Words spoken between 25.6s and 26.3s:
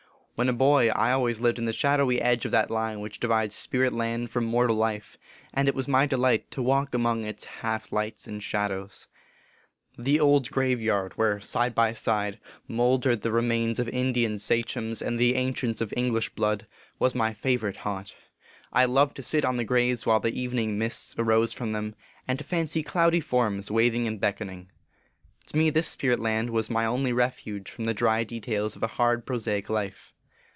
this spirit